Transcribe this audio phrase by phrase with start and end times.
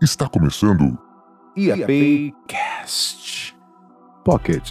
[0.00, 0.98] Está começando
[1.56, 3.56] IAP Cast
[4.22, 4.70] Pocket.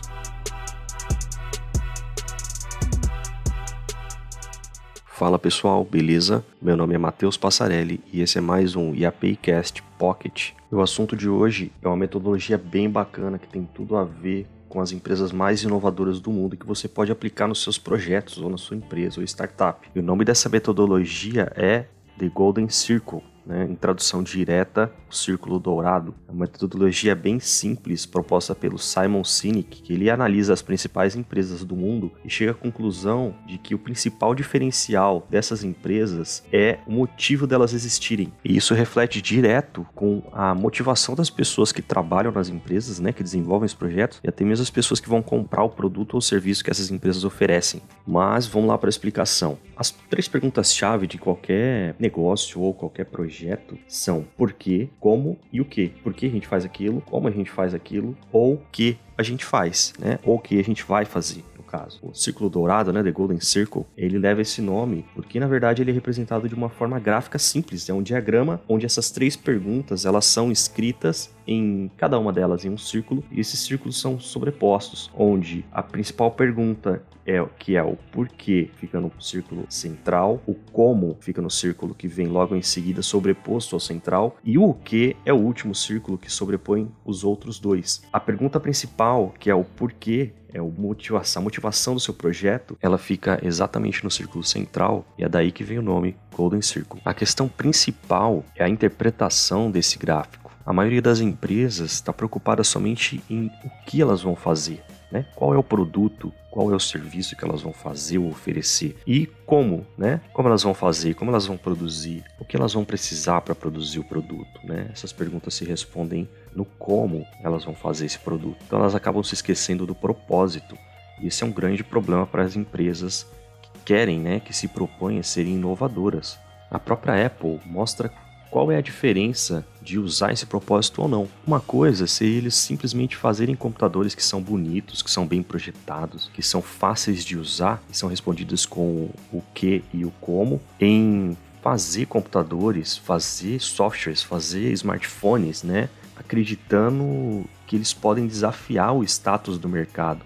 [5.07, 6.45] Fala pessoal, beleza?
[6.61, 10.51] Meu nome é Matheus Passarelli e esse é mais um IAP Cast Pocket.
[10.71, 14.79] O assunto de hoje é uma metodologia bem bacana que tem tudo a ver com
[14.79, 18.59] as empresas mais inovadoras do mundo que você pode aplicar nos seus projetos ou na
[18.59, 19.89] sua empresa ou startup.
[19.95, 21.87] E o nome dessa metodologia é
[22.19, 26.15] The Golden Circle né, em tradução direta, o Círculo Dourado.
[26.27, 31.63] É uma metodologia bem simples proposta pelo Simon Sinek, que ele analisa as principais empresas
[31.63, 36.91] do mundo e chega à conclusão de que o principal diferencial dessas empresas é o
[36.91, 38.33] motivo delas existirem.
[38.43, 43.23] E isso reflete direto com a motivação das pessoas que trabalham nas empresas, né, que
[43.23, 46.63] desenvolvem os projetos, e até mesmo as pessoas que vão comprar o produto ou serviço
[46.63, 47.81] que essas empresas oferecem.
[48.05, 49.57] Mas vamos lá para a explicação.
[49.75, 55.59] As três perguntas-chave de qualquer negócio ou qualquer projeto projeto são por quê, como e
[55.59, 55.89] o que.
[56.03, 59.23] Por que a gente faz aquilo, como a gente faz aquilo, ou o que a
[59.23, 60.19] gente faz, né?
[60.23, 61.43] Ou o que a gente vai fazer
[61.75, 61.99] caso.
[62.01, 65.91] O círculo dourado, né, The Golden Circle, ele leva esse nome porque na verdade ele
[65.91, 70.25] é representado de uma forma gráfica simples, é um diagrama onde essas três perguntas elas
[70.25, 75.65] são escritas em cada uma delas em um círculo e esses círculos são sobrepostos, onde
[75.71, 81.41] a principal pergunta é que é o porquê fica no círculo central, o como fica
[81.41, 85.37] no círculo que vem logo em seguida sobreposto ao central e o que é o
[85.37, 88.03] último círculo que sobrepõe os outros dois.
[88.13, 92.77] A pergunta principal, que é o porquê, é o motivação, a motivação do seu projeto,
[92.81, 97.01] ela fica exatamente no círculo central e é daí que vem o nome Golden Circle.
[97.03, 100.44] A questão principal é a interpretação desse gráfico.
[100.65, 105.23] A maioria das empresas está preocupada somente em o que elas vão fazer, né?
[105.35, 109.27] Qual é o produto, qual é o serviço que elas vão fazer ou oferecer e
[109.45, 110.21] como, né?
[110.33, 113.99] Como elas vão fazer, como elas vão produzir, o que elas vão precisar para produzir
[113.99, 114.89] o produto, né?
[114.91, 118.57] Essas perguntas se respondem no como elas vão fazer esse produto.
[118.65, 120.75] Então elas acabam se esquecendo do propósito.
[121.21, 123.27] E esse é um grande problema para as empresas
[123.61, 126.39] que querem, né, que se propõem a serem inovadoras.
[126.71, 128.11] A própria Apple mostra
[128.55, 131.27] qual é a diferença de usar esse propósito ou não.
[131.45, 136.41] Uma coisa seria eles simplesmente fazerem computadores que são bonitos, que são bem projetados, que
[136.41, 142.05] são fáceis de usar e são respondidos com o que e o como, em fazer
[142.05, 145.89] computadores, fazer softwares, fazer smartphones, né?
[146.15, 150.21] Acreditando que eles podem desafiar o status do mercado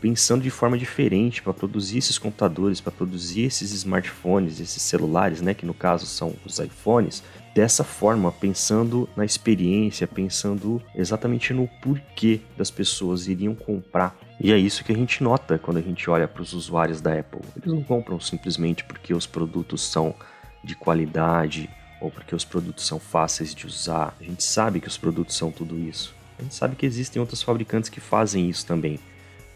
[0.00, 5.54] pensando de forma diferente para produzir esses computadores, para produzir esses smartphones, esses celulares, né,
[5.54, 7.22] que no caso são os iPhones,
[7.56, 14.14] dessa forma, pensando na experiência, pensando exatamente no porquê das pessoas iriam comprar.
[14.38, 17.18] E é isso que a gente nota quando a gente olha para os usuários da
[17.18, 17.40] Apple.
[17.56, 20.14] Eles não compram simplesmente porque os produtos são
[20.62, 24.14] de qualidade ou porque os produtos são fáceis de usar.
[24.20, 26.14] A gente sabe que os produtos são tudo isso.
[26.38, 29.00] A gente sabe que existem outros fabricantes que fazem isso também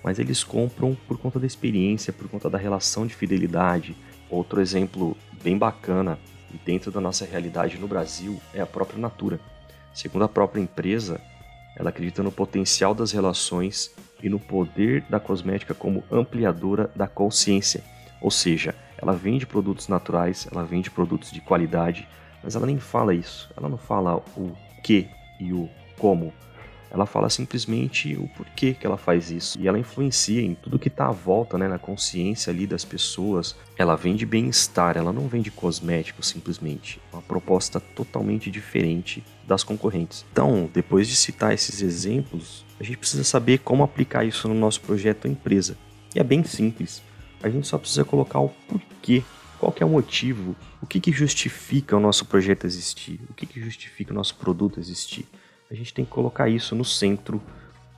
[0.02, 3.94] mas eles compram por conta da experiência, por conta da relação de fidelidade.
[4.30, 6.18] Outro exemplo bem bacana
[6.52, 9.40] e dentro da nossa realidade no Brasil é a própria Natura.
[9.92, 11.20] Segundo a própria empresa,
[11.76, 17.82] ela acredita no potencial das relações e no poder da cosmética como ampliadora da consciência.
[18.20, 22.06] Ou seja, ela vende produtos naturais, ela vende produtos de qualidade,
[22.42, 23.50] mas ela nem fala isso.
[23.56, 25.68] Ela não fala o que e o
[25.98, 26.32] como
[26.90, 29.58] ela fala simplesmente o porquê que ela faz isso.
[29.60, 33.56] E ela influencia em tudo que está à volta, né, na consciência ali das pessoas.
[33.76, 37.00] Ela vende bem-estar, ela não vende cosméticos simplesmente.
[37.12, 40.24] Uma proposta totalmente diferente das concorrentes.
[40.32, 44.80] Então, depois de citar esses exemplos, a gente precisa saber como aplicar isso no nosso
[44.80, 45.76] projeto ou empresa.
[46.14, 47.02] E é bem simples.
[47.42, 49.22] A gente só precisa colocar o porquê
[49.60, 50.56] qual é o motivo?
[50.80, 53.20] O que, que justifica o nosso projeto existir?
[53.28, 55.26] O que, que justifica o nosso produto existir?
[55.70, 57.40] A gente tem que colocar isso no centro.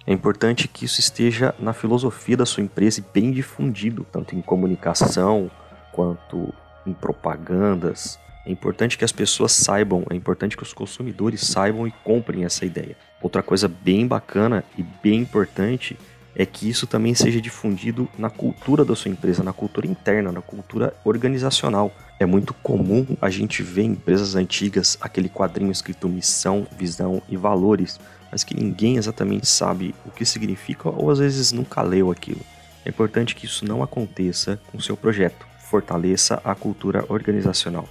[0.07, 4.43] É importante que isso esteja na filosofia da sua empresa e bem difundido, tanto em
[4.43, 5.51] comunicação
[5.91, 6.53] quanto
[6.87, 8.19] em propagandas.
[8.45, 12.67] É importante que as pessoas saibam, é importante que os consumidores saibam e comprem essa
[12.67, 12.97] ideia.
[13.23, 15.97] Outra coisa bem bacana e bem importante
[16.35, 20.41] é que isso também seja difundido na cultura da sua empresa, na cultura interna, na
[20.41, 21.93] cultura organizacional.
[22.19, 27.37] É muito comum a gente ver em empresas antigas aquele quadrinho escrito missão, visão e
[27.37, 28.01] valores,
[28.31, 32.41] mas que ninguém exatamente sabe o que significa ou às vezes nunca leu aquilo.
[32.85, 35.47] É importante que isso não aconteça com o seu projeto.
[35.59, 37.89] Fortaleça a cultura organizacional.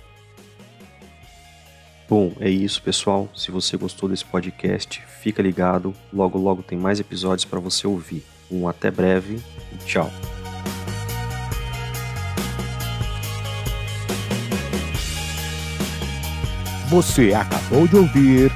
[2.12, 3.30] Bom, é isso, pessoal.
[3.34, 5.94] Se você gostou desse podcast, fica ligado.
[6.12, 8.22] Logo, logo tem mais episódios para você ouvir.
[8.52, 9.40] Um até breve
[9.72, 10.12] e tchau.
[16.90, 18.52] Você acabou de ouvir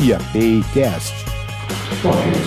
[0.00, 1.12] IAPcast.
[2.00, 2.45] Pocket.